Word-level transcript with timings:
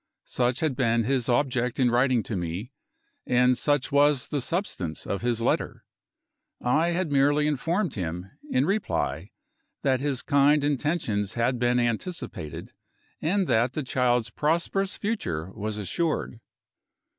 Such 0.25 0.61
had 0.61 0.75
been 0.75 1.03
his 1.03 1.29
object 1.29 1.79
in 1.79 1.91
writing 1.91 2.23
to 2.23 2.35
me; 2.35 2.71
and 3.27 3.55
such 3.55 3.91
was 3.91 4.29
the 4.29 4.41
substance 4.41 5.05
of 5.05 5.21
his 5.21 5.41
letter. 5.43 5.85
I 6.59 6.87
had 6.87 7.11
merely 7.11 7.45
informed 7.45 7.93
him, 7.93 8.31
in 8.49 8.65
reply, 8.65 9.29
that 9.83 9.99
his 10.01 10.23
kind 10.23 10.63
intentions 10.63 11.35
had 11.35 11.59
been 11.59 11.79
anticipated, 11.79 12.73
and 13.21 13.45
that 13.45 13.73
the 13.73 13.83
child's 13.83 14.31
prosperous 14.31 14.97
future 14.97 15.51
was 15.51 15.77
assured. 15.77 16.39